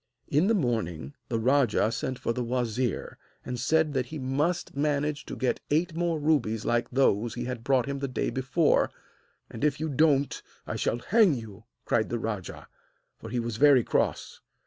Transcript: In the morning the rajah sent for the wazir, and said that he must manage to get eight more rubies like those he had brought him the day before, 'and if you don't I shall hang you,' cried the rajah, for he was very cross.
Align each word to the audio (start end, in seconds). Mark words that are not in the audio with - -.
In 0.29 0.47
the 0.47 0.55
morning 0.55 1.13
the 1.29 1.37
rajah 1.37 1.91
sent 1.91 2.17
for 2.17 2.33
the 2.33 2.43
wazir, 2.43 3.19
and 3.45 3.59
said 3.59 3.93
that 3.93 4.07
he 4.07 4.17
must 4.17 4.75
manage 4.75 5.27
to 5.27 5.35
get 5.35 5.59
eight 5.69 5.93
more 5.93 6.19
rubies 6.19 6.65
like 6.65 6.89
those 6.89 7.35
he 7.35 7.43
had 7.45 7.63
brought 7.63 7.85
him 7.85 7.99
the 7.99 8.07
day 8.07 8.31
before, 8.31 8.89
'and 9.51 9.63
if 9.63 9.79
you 9.79 9.89
don't 9.89 10.41
I 10.65 10.75
shall 10.75 10.97
hang 10.97 11.35
you,' 11.35 11.65
cried 11.85 12.09
the 12.09 12.17
rajah, 12.17 12.67
for 13.19 13.29
he 13.29 13.39
was 13.39 13.57
very 13.57 13.83
cross. 13.83 14.41